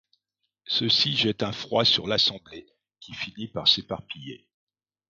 [0.65, 2.65] Ceci jette un froid sur l’assemblée
[2.99, 4.47] qui finit par s’éparpiller.